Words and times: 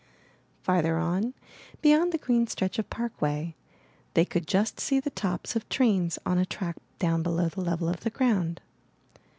Farther 0.63 0.97
on, 0.97 1.35
beyond 1.83 2.11
the 2.11 2.17
green 2.17 2.47
stretch 2.47 2.79
of 2.79 2.89
parkway, 2.89 3.53
they 4.15 4.25
could 4.25 4.47
just 4.47 4.79
see 4.79 4.99
the 4.99 5.11
tops 5.11 5.55
of 5.55 5.69
trains 5.69 6.17
on 6.25 6.39
a 6.39 6.43
track 6.47 6.77
down 6.97 7.21
below 7.21 7.49
the 7.49 7.61
level 7.61 7.87
of 7.87 7.99
the 7.99 8.09
ground. 8.09 8.61